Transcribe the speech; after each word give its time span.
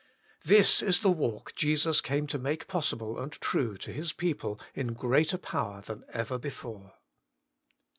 This 0.43 0.81
is 0.81 1.01
the 1.01 1.11
walk 1.11 1.53
Jesus 1.53 2.01
came 2.01 2.25
to 2.25 2.39
make 2.39 2.65
possible 2.67 3.19
and 3.19 3.31
true 3.33 3.77
to 3.77 3.91
His 3.91 4.13
people 4.13 4.59
in 4.73 4.93
greater 4.93 5.37
power 5.37 5.81
than 5.81 6.05
ever 6.11 6.39
before. 6.39 6.95